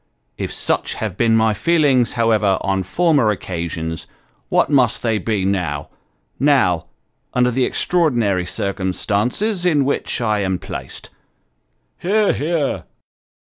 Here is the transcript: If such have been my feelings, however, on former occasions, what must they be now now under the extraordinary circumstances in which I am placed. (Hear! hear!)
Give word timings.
If 0.35 0.51
such 0.51 0.95
have 0.95 1.15
been 1.15 1.35
my 1.37 1.53
feelings, 1.53 2.13
however, 2.13 2.57
on 2.61 2.81
former 2.81 3.29
occasions, 3.29 4.07
what 4.49 4.67
must 4.71 5.03
they 5.03 5.19
be 5.19 5.45
now 5.45 5.89
now 6.39 6.87
under 7.35 7.51
the 7.51 7.65
extraordinary 7.65 8.47
circumstances 8.47 9.63
in 9.63 9.85
which 9.85 10.19
I 10.19 10.39
am 10.39 10.57
placed. 10.57 11.11
(Hear! 11.99 12.33
hear!) 12.33 12.85